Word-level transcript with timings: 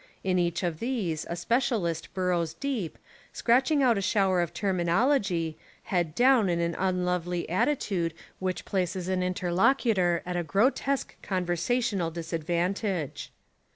In 0.23 0.39
each 0.39 0.63
of 0.63 0.79
these 0.79 1.27
a 1.29 1.35
specialist 1.35 2.11
burrows 2.15 2.55
deep, 2.55 2.97
scratching 3.33 3.83
out 3.83 3.89
44 3.89 3.93
The 3.93 4.01
Devil 4.01 4.29
and 4.31 4.39
the 4.39 4.45
Deep 4.49 4.53
Sea 4.55 4.57
a 4.57 4.61
shower 4.65 4.73
of 4.73 4.75
terminology, 4.95 5.57
head 5.83 6.15
down 6.15 6.49
in 6.49 6.59
an 6.59 6.73
unlovely 6.79 7.47
attitude 7.47 8.15
which 8.39 8.65
places 8.65 9.07
an 9.07 9.21
interlocutor 9.21 10.23
at 10.25 10.35
a 10.35 10.41
grotesque 10.41 11.21
conversational 11.21 12.09
disadvantage. 12.09 13.31